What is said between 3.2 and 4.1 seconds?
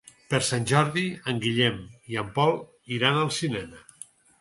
al cinema.